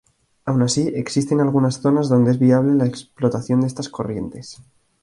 [0.45, 4.59] Aun así, existen algunas zonas donde es viable la explotación de estas corrientes.